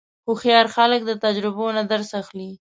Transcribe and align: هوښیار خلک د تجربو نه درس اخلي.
هوښیار 0.25 0.67
خلک 0.75 1.01
د 1.05 1.11
تجربو 1.23 1.65
نه 1.77 1.83
درس 1.91 2.09
اخلي. 2.21 2.51